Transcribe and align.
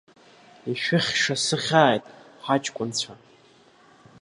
Ишәыхьша 0.71 1.35
сыхьааит, 1.45 2.05
ҳаҷкәынцәа… 2.45 3.13